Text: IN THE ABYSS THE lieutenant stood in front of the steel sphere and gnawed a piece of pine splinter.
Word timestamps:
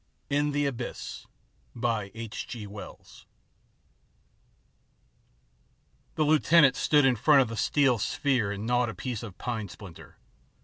IN 0.31 0.49
THE 0.49 0.65
ABYSS 0.65 1.27
THE 1.75 2.07
lieutenant 6.17 6.75
stood 6.75 7.05
in 7.05 7.15
front 7.15 7.41
of 7.43 7.49
the 7.49 7.55
steel 7.55 7.99
sphere 7.99 8.51
and 8.51 8.65
gnawed 8.65 8.89
a 8.89 8.95
piece 8.95 9.21
of 9.21 9.37
pine 9.37 9.69
splinter. 9.69 10.17